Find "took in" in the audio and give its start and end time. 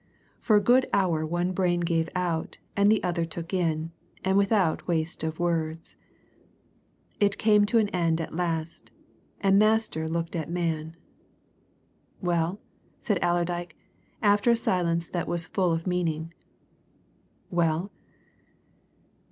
3.23-3.91